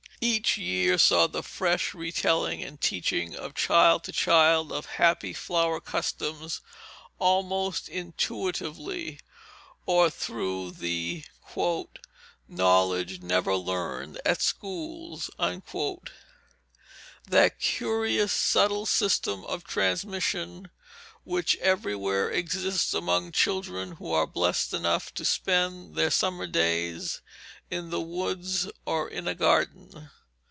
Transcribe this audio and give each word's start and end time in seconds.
Each 0.23 0.55
year 0.55 0.99
saw 0.99 1.25
the 1.25 1.41
fresh 1.41 1.95
retelling 1.95 2.61
and 2.61 2.79
teaching 2.79 3.35
of 3.35 3.55
child 3.55 4.03
to 4.03 4.11
child 4.11 4.71
of 4.71 4.85
happy 4.85 5.33
flower 5.33 5.81
customs 5.81 6.61
almost 7.17 7.89
intuitively, 7.89 9.19
or 9.87 10.11
through 10.11 10.73
the 10.73 11.23
"knowledge 12.47 13.21
never 13.23 13.55
learned 13.55 14.21
at 14.23 14.43
schools," 14.43 15.31
that 17.25 17.59
curious 17.59 18.31
subtle 18.31 18.85
system 18.85 19.43
of 19.45 19.63
transmission 19.63 20.69
which 21.23 21.55
everywhere 21.55 22.29
exists 22.29 22.93
among 22.93 23.31
children 23.31 23.93
who 23.93 24.11
are 24.11 24.27
blessed 24.27 24.71
enough 24.71 25.11
to 25.15 25.25
spend 25.25 25.95
their 25.95 26.11
summer 26.11 26.45
days 26.45 27.21
in 27.69 27.89
the 27.89 28.01
woods 28.01 28.69
or 28.85 29.07
in 29.09 29.29
a 29.29 29.35
garden. 29.35 30.09